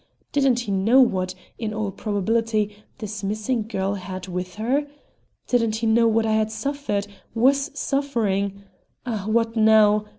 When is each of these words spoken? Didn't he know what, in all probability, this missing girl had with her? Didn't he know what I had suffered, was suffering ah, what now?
Didn't 0.31 0.61
he 0.61 0.71
know 0.71 0.99
what, 0.99 1.35
in 1.59 1.75
all 1.75 1.91
probability, 1.91 2.75
this 2.97 3.23
missing 3.23 3.67
girl 3.67 3.93
had 3.93 4.27
with 4.27 4.55
her? 4.55 4.87
Didn't 5.45 5.75
he 5.75 5.85
know 5.85 6.07
what 6.07 6.25
I 6.25 6.31
had 6.33 6.51
suffered, 6.51 7.05
was 7.35 7.69
suffering 7.79 8.63
ah, 9.05 9.25
what 9.27 9.55
now? 9.55 10.07